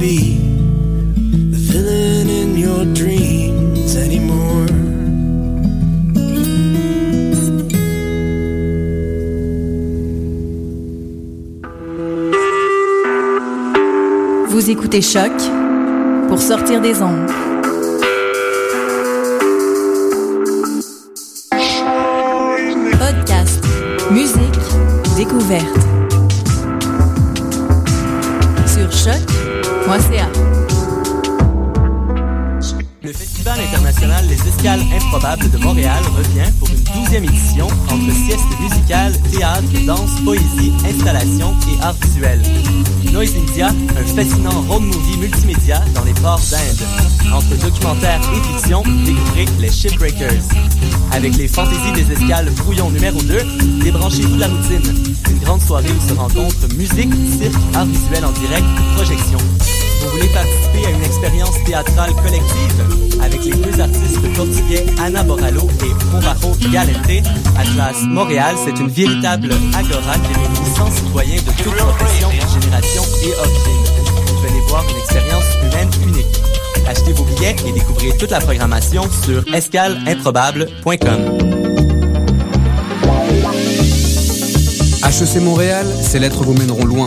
[0.00, 0.38] be
[1.50, 4.66] the villain in your dreams anymore.
[14.48, 15.32] Vous écoutez Choc
[16.28, 17.30] pour sortir des ondes.
[22.98, 23.62] Podcast,
[24.10, 24.60] musique,
[25.18, 25.79] découverte.
[33.02, 38.46] Le Festival international Les Escales Improbables de Montréal revient pour une douzième édition entre sieste
[38.60, 42.40] musicale, théâtre, danse, poésie, installation et art visuel.
[43.12, 46.86] Noise India, un fascinant road movie multimédia dans les ports d'Inde.
[47.34, 50.44] Entre documentaire et fiction, découvrez les Shipbreakers.
[51.10, 55.14] Avec les fantaisies des escales brouillon numéro 2, débranchez-vous de la routine.
[55.32, 59.38] Une grande soirée où se rencontrent musique, cirque, art visuel en direct, projection.
[60.00, 62.84] Vous voulez participer à une expérience théâtrale collective
[63.22, 67.26] avec les deux artistes portugais Anna Borallo et Morajo Galente?
[67.58, 73.32] Atlas Montréal, c'est une véritable agora qui réunit 100 citoyens de toutes professions, générations et
[73.38, 73.84] origines.
[74.42, 76.40] Venez voir une expérience humaine unique.
[76.88, 81.20] Achetez vos billets et découvrez toute la programmation sur escaleimprobable.com.
[85.04, 87.06] HEC Montréal, ces lettres vous mèneront loin.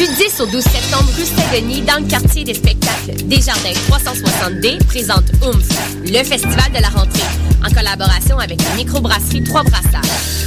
[0.00, 5.24] Du 10 au 12 septembre, rue Saint-Denis, dans le quartier des spectacles, Desjardins 360D présente
[5.42, 5.68] OOMF,
[6.06, 7.20] le festival de la rentrée,
[7.62, 10.00] en collaboration avec la microbrasserie Trois Brassards.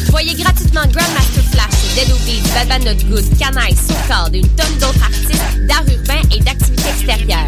[0.09, 5.03] Voyez gratuitement Grandmaster Flash, Dead Obies, Bad Not Good, Canaille, Soulcard et une tonne d'autres
[5.03, 7.47] artistes d'art urbain et d'activités extérieures.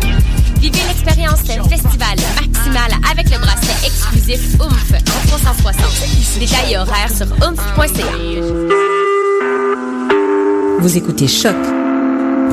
[0.59, 6.39] Vivez l'expérience d'un festival maximal avec le bracelet exclusif OOMF en 360.
[6.39, 8.95] Détails et horaires sur oomph.ca.
[10.77, 11.55] Vous écoutez Choc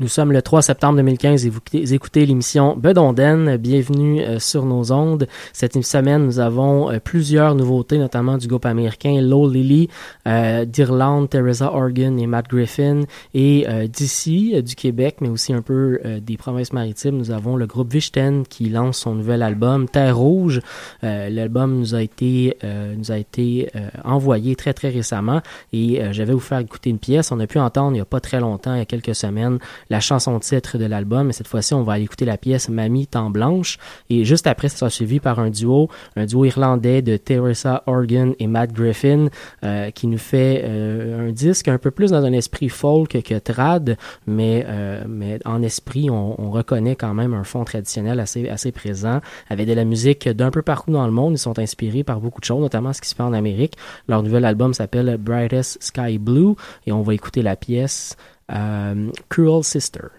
[0.00, 1.60] Nous sommes le 3 septembre 2015 et vous
[1.92, 3.56] écoutez l'émission Bedonden.
[3.56, 5.26] Bienvenue euh, sur nos ondes.
[5.52, 9.88] Cette semaine, nous avons euh, plusieurs nouveautés, notamment du groupe américain Low Lily,
[10.28, 13.00] euh, d'Irlande, Teresa Organ et Matt Griffin,
[13.34, 17.92] et d'ici, du Québec, mais aussi un peu des provinces maritimes, nous avons le groupe
[17.92, 20.60] Vichten qui lance son nouvel album Terre Rouge.
[21.02, 22.56] L'album nous a été
[22.96, 23.70] nous a été
[24.04, 25.40] envoyé très très récemment
[25.72, 27.32] et je vais vous faire écouter une pièce.
[27.32, 29.58] On a pu entendre il n'y a pas très longtemps, il y a quelques semaines,
[29.90, 31.30] la chanson titre de l'album.
[31.30, 33.78] Et cette fois-ci, on va aller écouter la pièce Mamie Temps Blanche.
[34.10, 38.34] Et juste après, ça sera suivi par un duo, un duo irlandais de Teresa Organ
[38.38, 39.28] et Matt Griffin,
[39.64, 43.38] euh, qui nous fait euh, un disque un peu plus dans un esprit folk que
[43.38, 48.48] trad, mais, euh, mais en esprit, on, on, reconnaît quand même un fond traditionnel assez,
[48.48, 51.34] assez présent, avec de la musique d'un peu partout dans le monde.
[51.34, 53.74] Ils sont inspirés par beaucoup de choses, notamment ce qui se fait en Amérique.
[54.08, 56.54] Leur nouvel album s'appelle Brightest Sky Blue,
[56.86, 58.16] et on va écouter la pièce
[58.48, 60.12] um, Cruel Sister.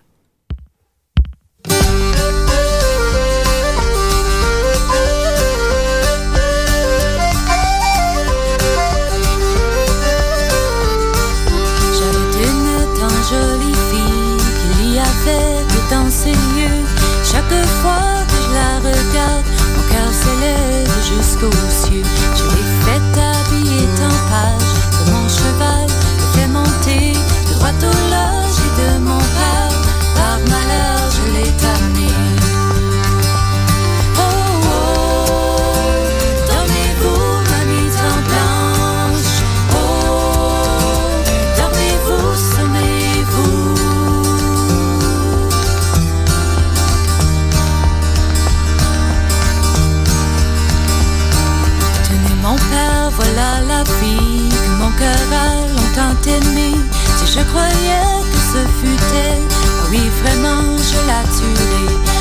[57.40, 62.19] Je croyais que ce fut elle, ah oui vraiment je la tuerai.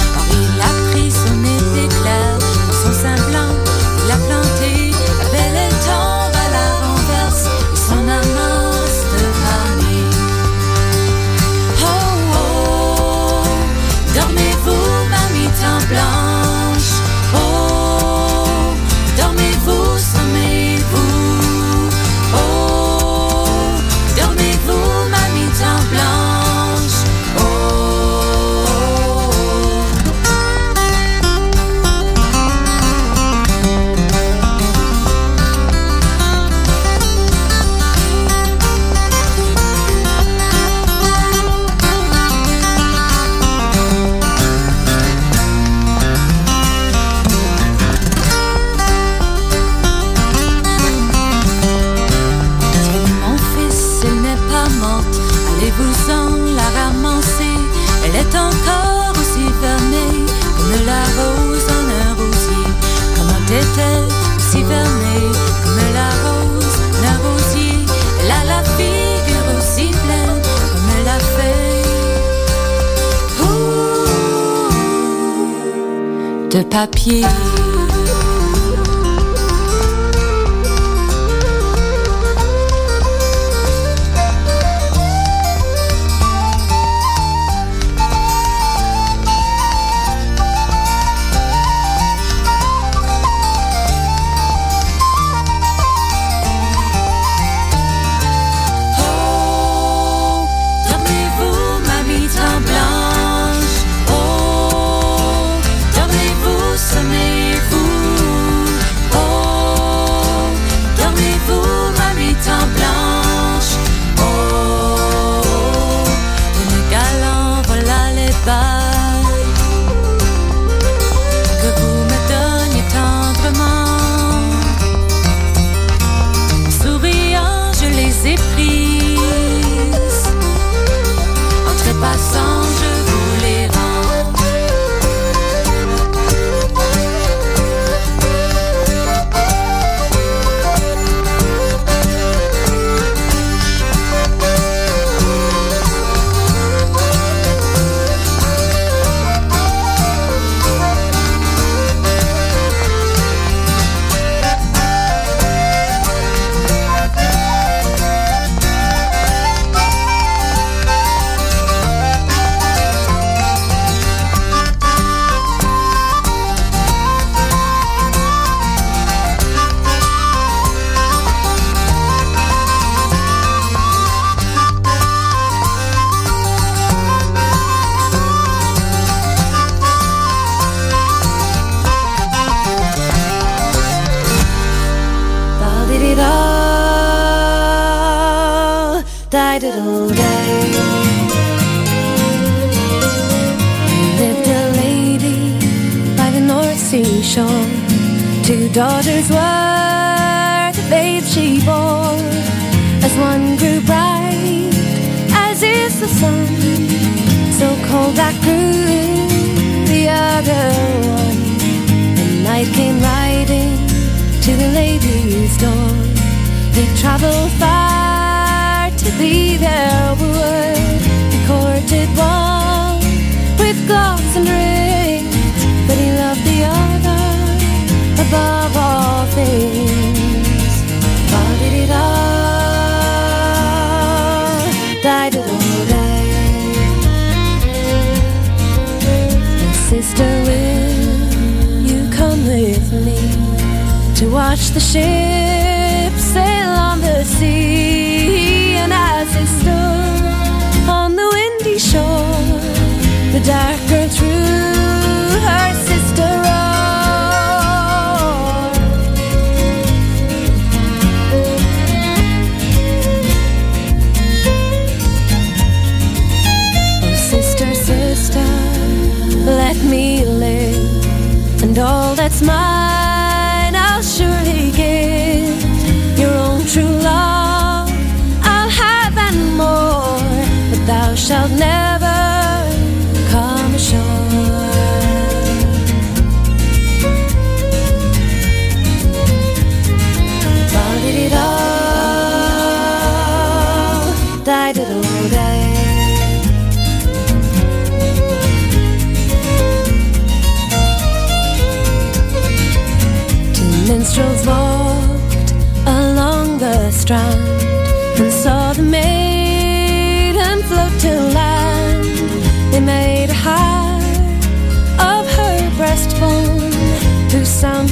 [76.68, 77.57] papier.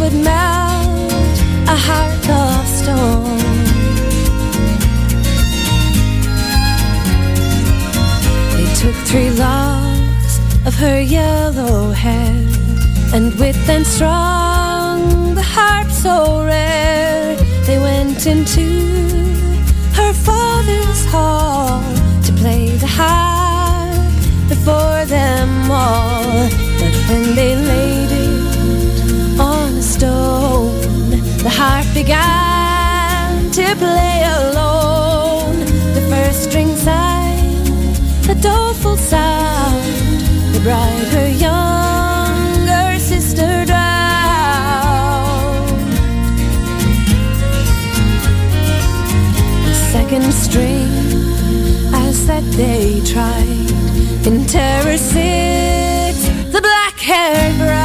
[0.08, 1.36] could melt
[1.74, 3.38] a heart of stone.
[8.54, 12.36] They took three locks of her yellow hair
[13.14, 17.36] and with them strung the harp so rare.
[17.66, 18.66] They went into
[19.98, 21.82] her father's hall
[22.26, 24.12] to play the harp
[24.48, 26.48] before them all.
[26.80, 28.15] But when they laid
[31.46, 35.60] The harp began to play alone.
[35.94, 37.62] The first string sang
[38.28, 39.80] a doleful sound.
[40.54, 43.86] The bride, her younger sister, drowned.
[49.68, 50.90] The second string,
[51.94, 53.70] as that they tried
[54.26, 57.75] in terror, sits the black-haired bride.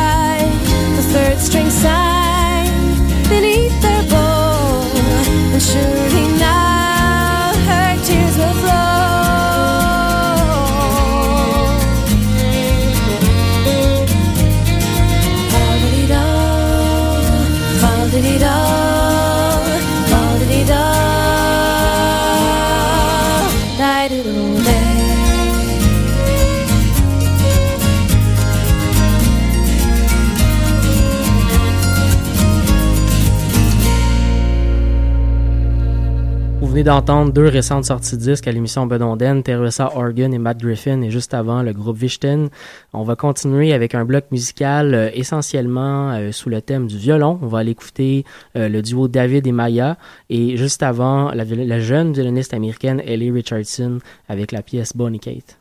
[36.83, 41.09] D'entendre deux récentes sorties de disques à l'émission Bedonden, Teresa Organ et Matt Griffin, et
[41.09, 42.50] juste avant, le groupe Vichten.
[42.93, 47.39] On va continuer avec un bloc musical euh, essentiellement euh, sous le thème du violon.
[47.41, 49.97] On va aller écouter euh, le duo David et Maya,
[50.29, 55.57] et juste avant, la, la jeune violoniste américaine Ellie Richardson avec la pièce Bonnie Kate.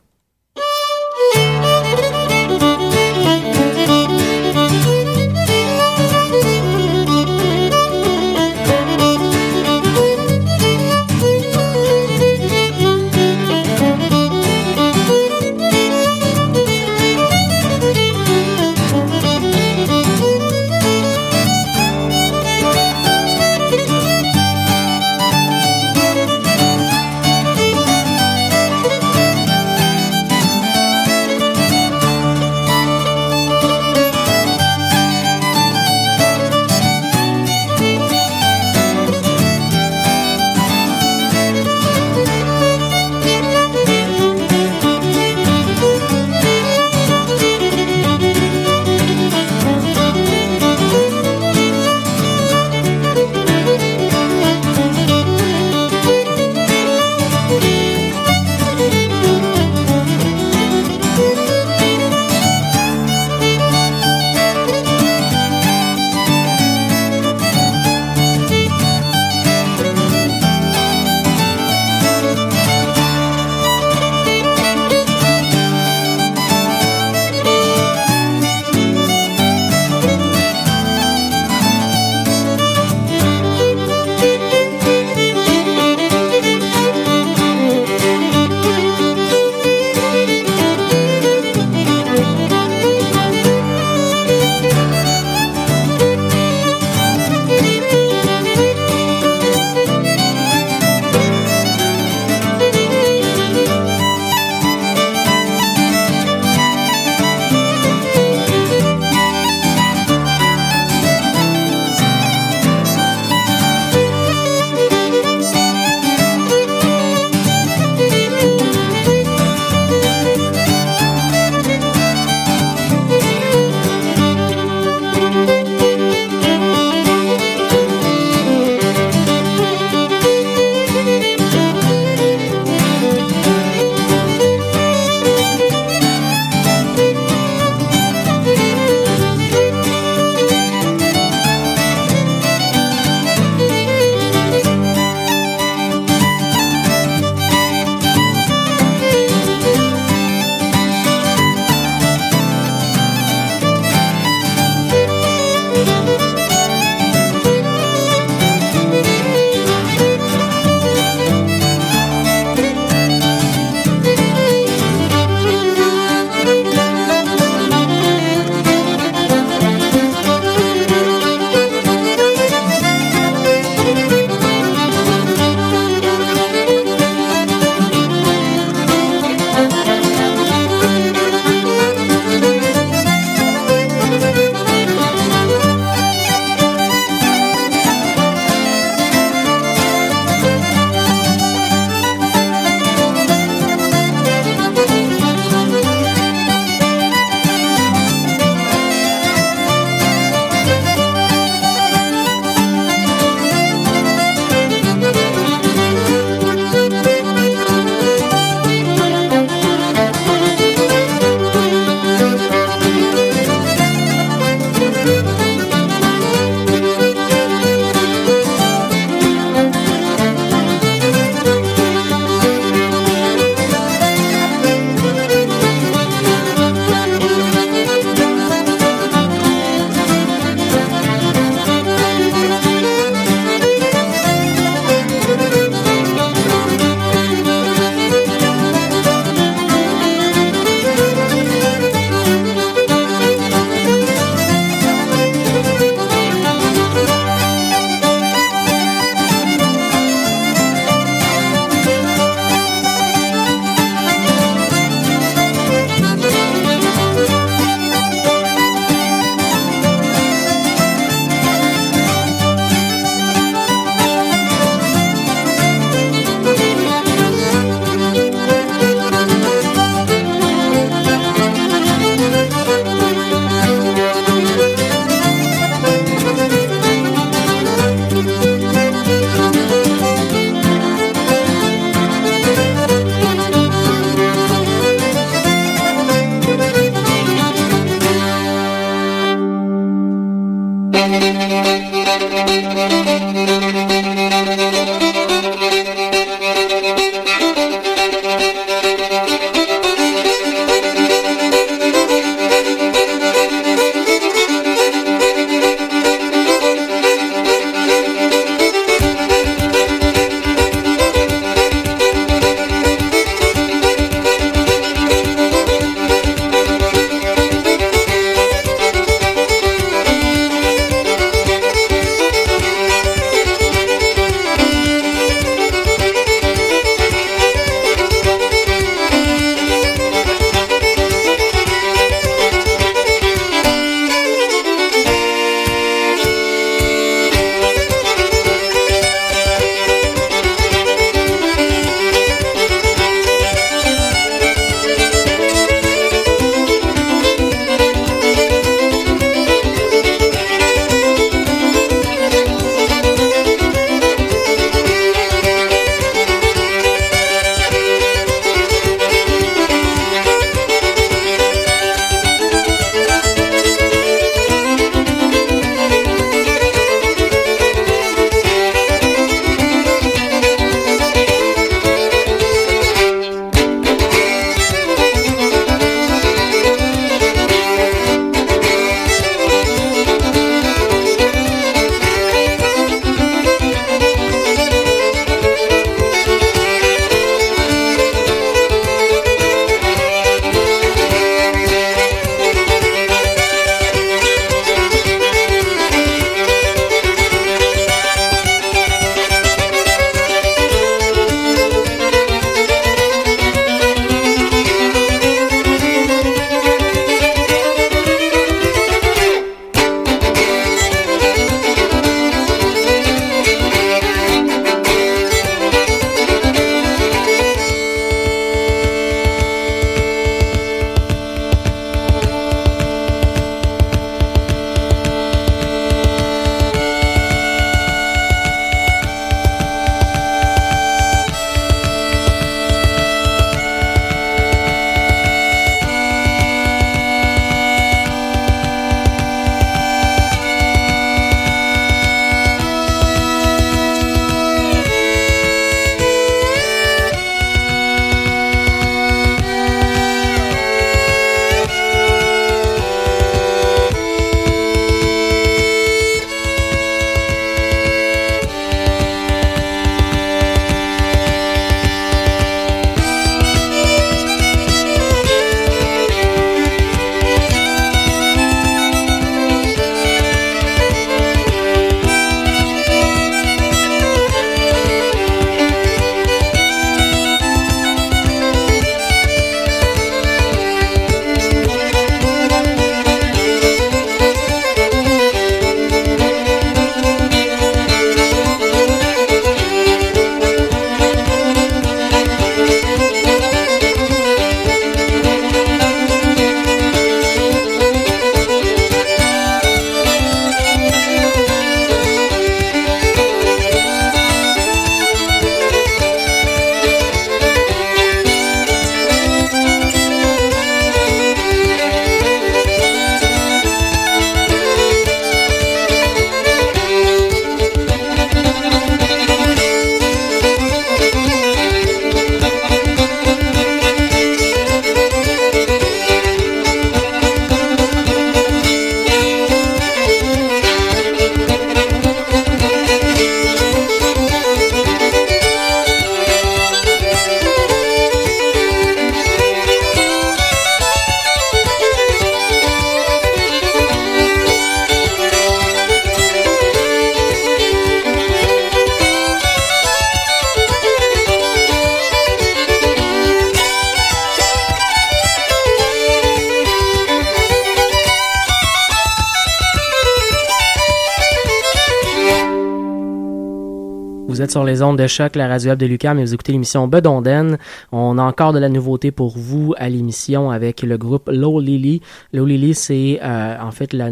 [564.50, 567.56] Sur les ondes de choc, la radio de Lucas, mais vous écoutez l'émission Bedonden.
[567.92, 572.02] On a encore de la nouveauté pour vous à l'émission avec le groupe Low Lily.
[572.32, 574.10] Low Lily, c'est euh, en fait le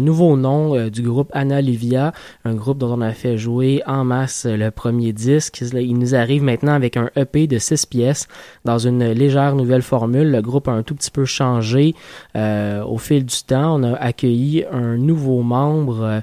[0.00, 2.12] nouveau nom euh, du groupe Anna Livia,
[2.46, 5.60] un groupe dont on a fait jouer en masse le premier disque.
[5.60, 8.28] Il nous arrive maintenant avec un EP de six pièces
[8.64, 10.30] dans une légère nouvelle formule.
[10.30, 11.94] Le groupe a un tout petit peu changé
[12.34, 13.78] euh, au fil du temps.
[13.78, 16.22] On a accueilli un nouveau membre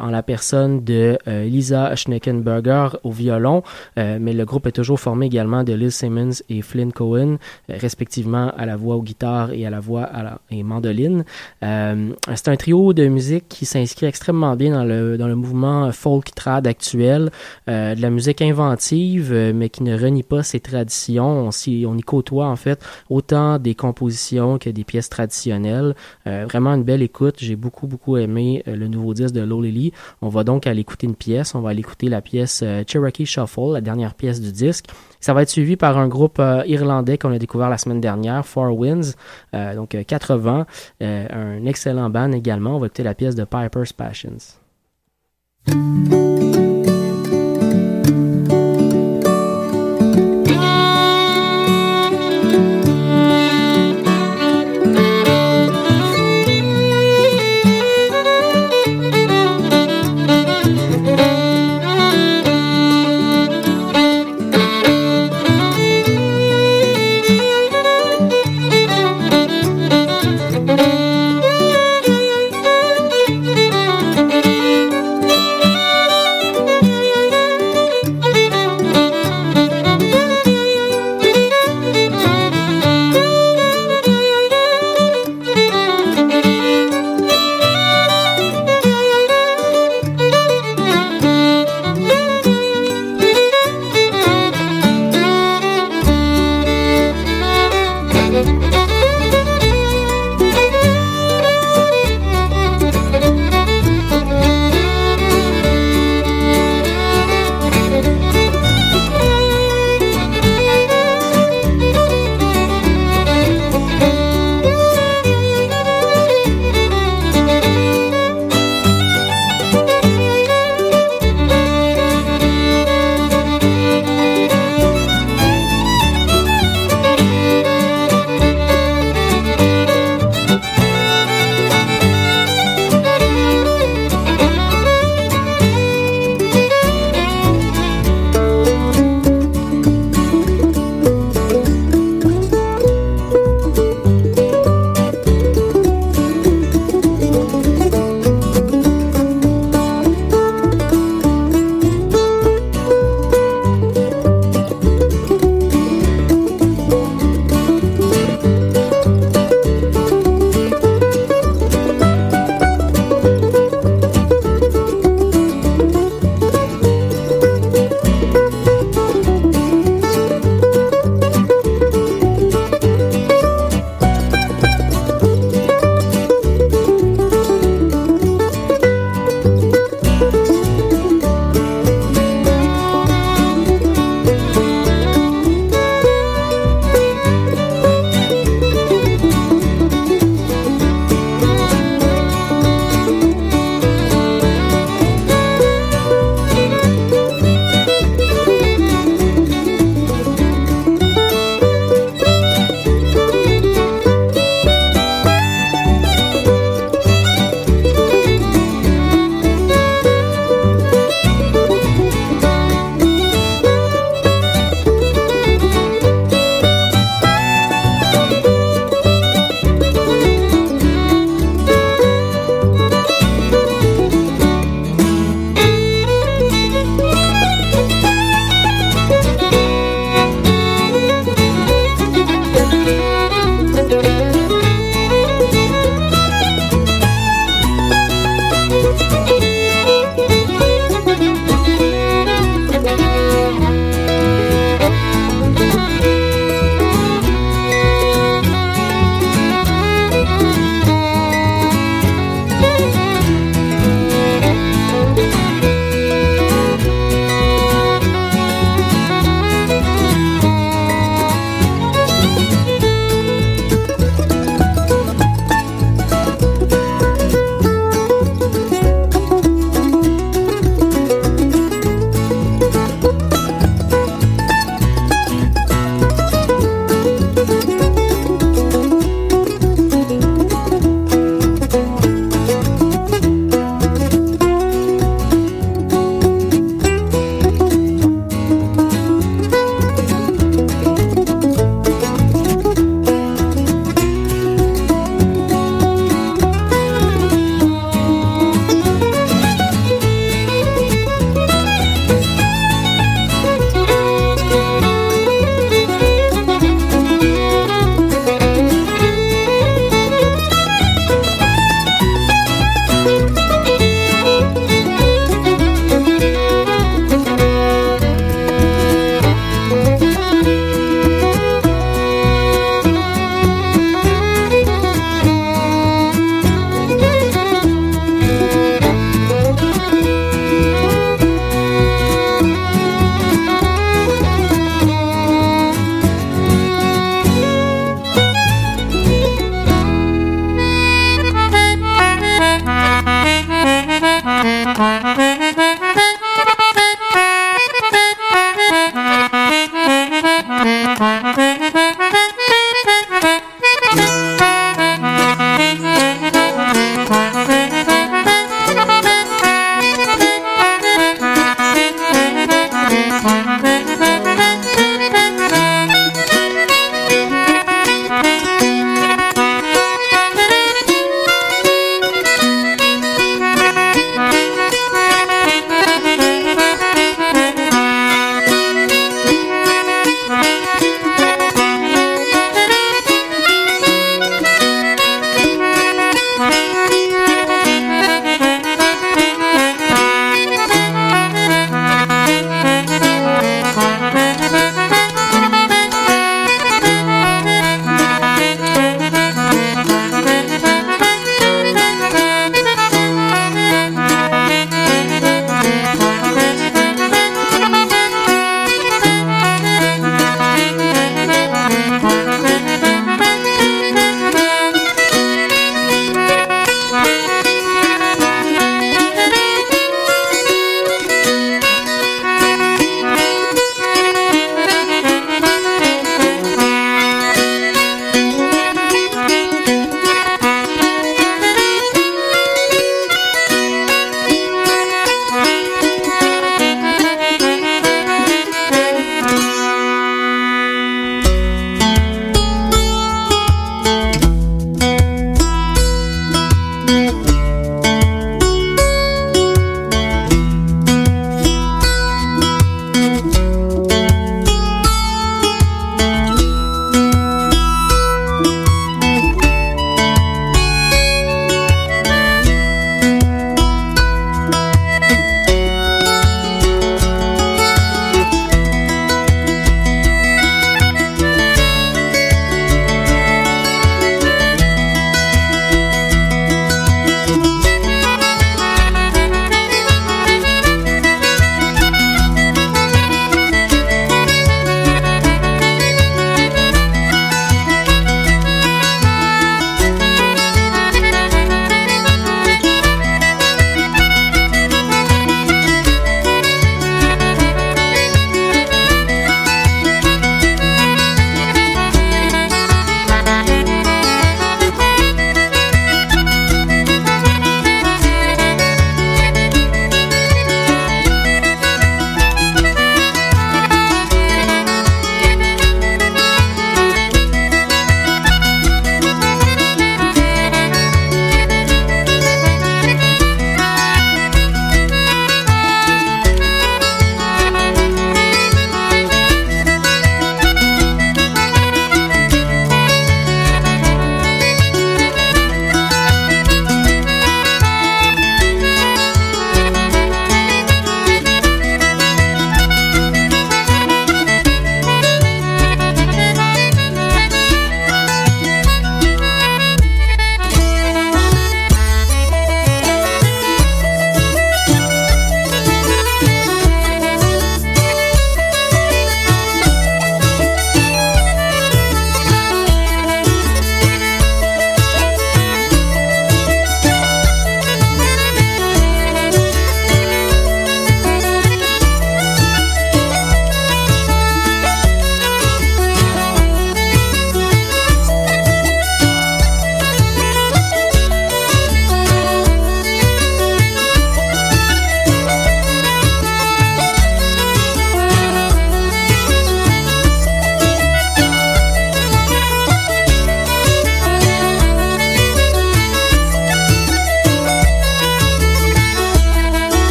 [0.00, 3.62] en la personne de euh, Lisa Schneckenberger au violon,
[3.98, 8.52] euh, mais le groupe est toujours formé également de Liz Simmons et Flynn Cohen, respectivement
[8.56, 11.24] à la voix aux guitares et à la voix à la, et mandoline.
[11.60, 16.34] c'est un trio de musique qui s'inscrit extrêmement bien dans le, dans le mouvement folk
[16.34, 17.30] trad actuel,
[17.66, 21.48] de la musique inventive, mais qui ne renie pas ses traditions.
[21.48, 25.94] On, y, on y côtoie en fait autant des compositions que des pièces traditionnelles.
[26.24, 27.36] vraiment une belle écoute.
[27.38, 29.75] J'ai beaucoup beaucoup aimé le nouveau disque de Lowly
[30.22, 31.54] on va donc aller écouter une pièce.
[31.54, 34.86] On va aller écouter la pièce euh, Cherokee Shuffle, la dernière pièce du disque.
[35.20, 38.46] Ça va être suivi par un groupe euh, irlandais qu'on a découvert la semaine dernière,
[38.46, 39.14] Four Winds,
[39.54, 40.66] euh, donc 80,
[41.00, 42.76] un excellent band également.
[42.76, 44.58] On va écouter la pièce de Piper's Passions.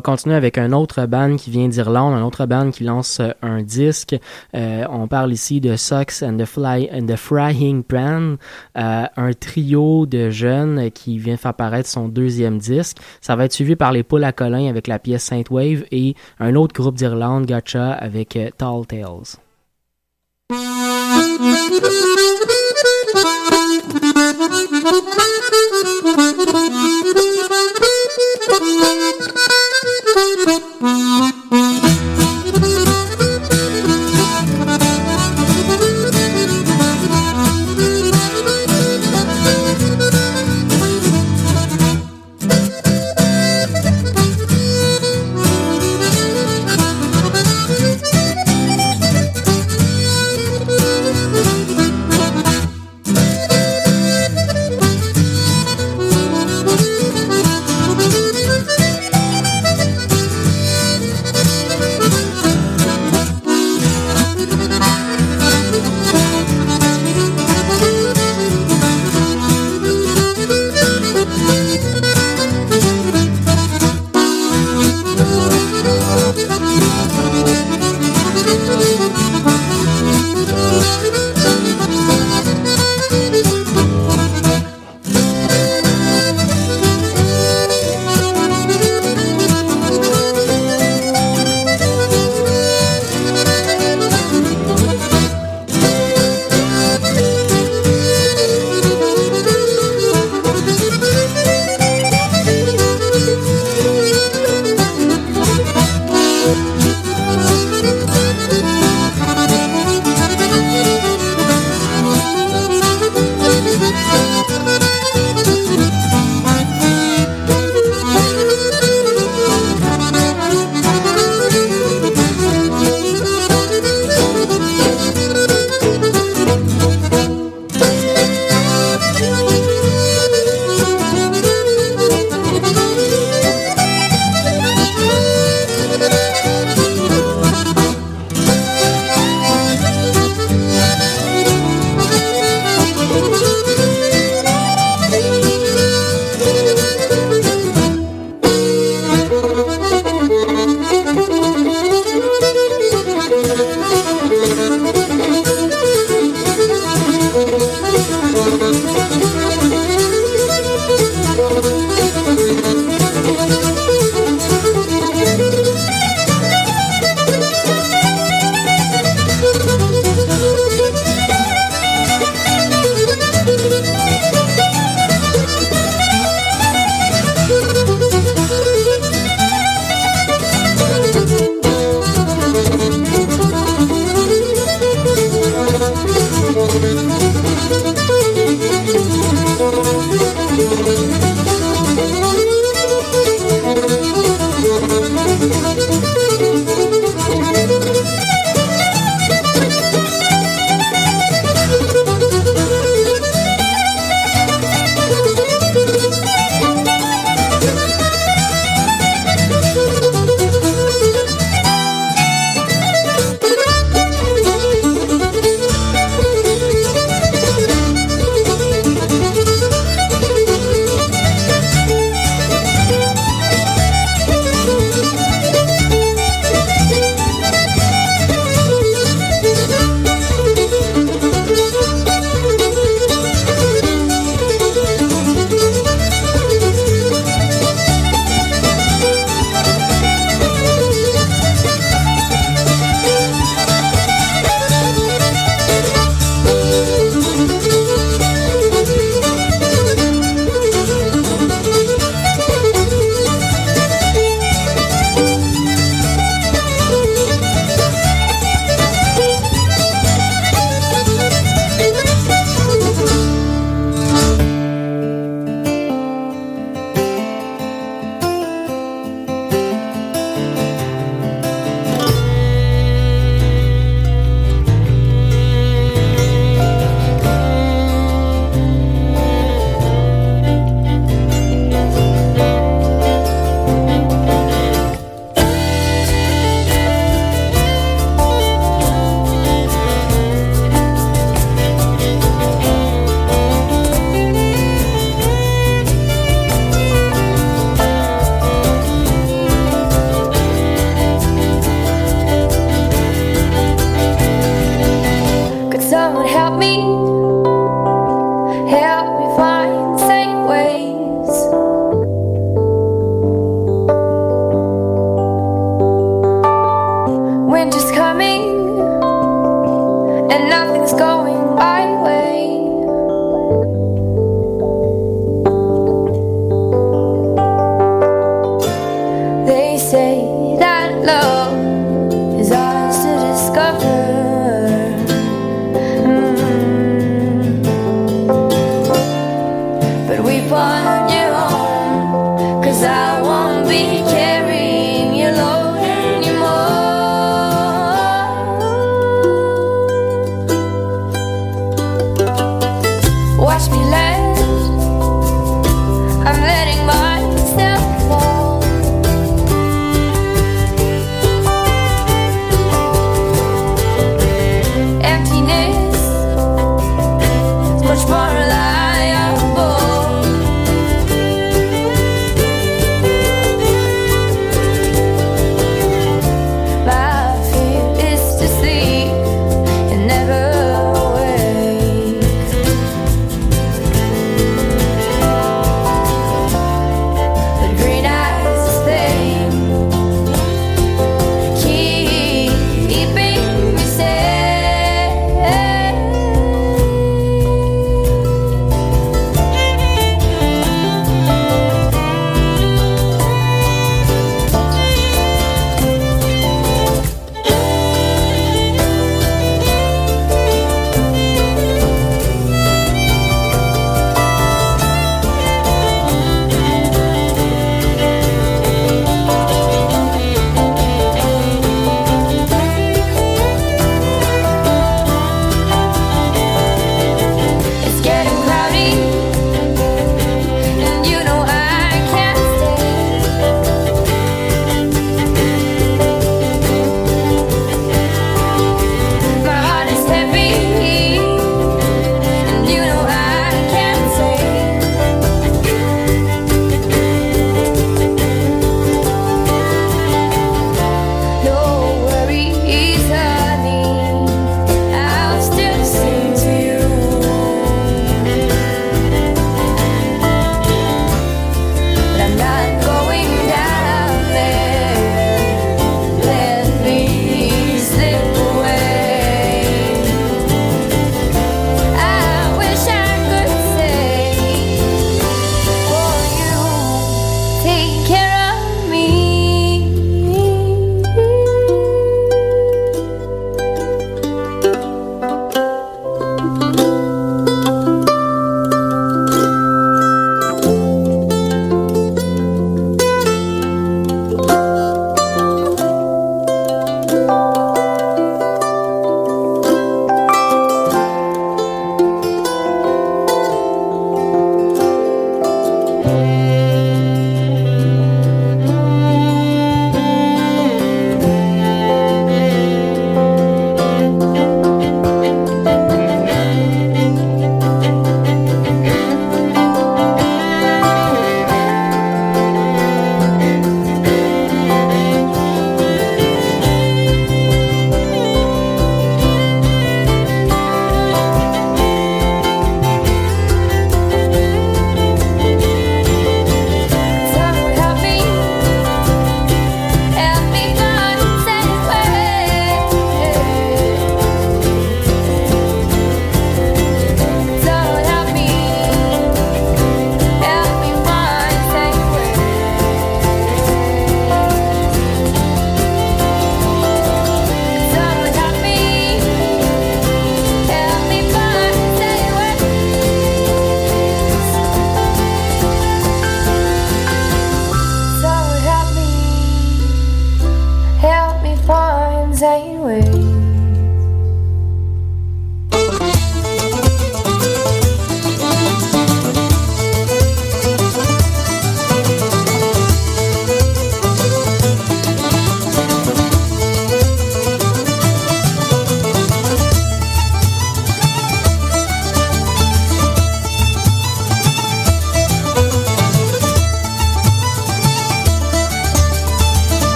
[0.00, 3.32] Va continuer avec un autre band qui vient d'Irlande, un autre band qui lance euh,
[3.42, 4.16] un disque.
[4.54, 8.36] Euh, on parle ici de Socks and the, Fly, and Frying Pan,
[8.78, 12.96] euh, un trio de jeunes qui vient faire paraître son deuxième disque.
[13.20, 16.14] Ça va être suivi par les Poules à Colin avec la pièce Saint Wave et
[16.38, 19.36] un autre groupe d'Irlande, Gotcha, avec Tall Tales.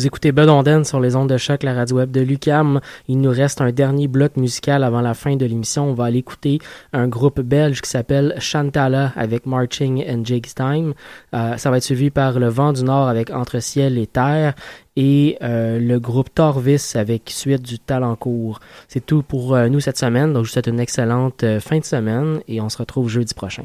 [0.00, 2.80] Vous écoutez Bedonden sur les ondes de choc, la radio web de Lucam.
[3.06, 5.90] Il nous reste un dernier bloc musical avant la fin de l'émission.
[5.90, 6.58] On va aller écouter
[6.94, 10.94] un groupe belge qui s'appelle Chantala avec Marching and Jake's Time.
[11.34, 14.54] Euh, ça va être suivi par Le Vent du Nord avec Entre Ciel et Terre
[14.96, 18.58] et euh, le groupe Torvis avec Suite du Talencourt.
[18.88, 20.32] C'est tout pour euh, nous cette semaine.
[20.32, 23.64] Donc je vous souhaite une excellente fin de semaine et on se retrouve jeudi prochain.